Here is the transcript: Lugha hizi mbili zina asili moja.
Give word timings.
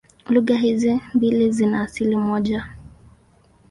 Lugha 0.29 0.55
hizi 0.55 0.99
mbili 1.15 1.51
zina 1.51 1.81
asili 1.81 2.15
moja. 2.15 2.67